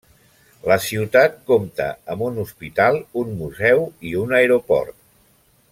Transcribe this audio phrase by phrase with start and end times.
[0.69, 4.99] La ciutat compta amb un hospital, un museu, i un aeroport.